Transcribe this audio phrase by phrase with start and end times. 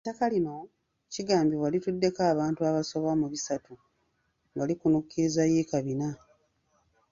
[0.03, 0.55] Ettaka lino
[1.13, 3.73] kigambibwa lituddeko abantu abasoba mu bisatu
[4.53, 6.09] nga likunukkiriza yiika bina.